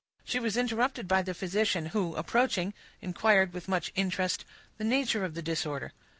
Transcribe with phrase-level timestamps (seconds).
[0.23, 4.45] She was interrupted by the physician, who, approaching, inquired, with much interest,
[4.79, 5.93] the nature of the disorder.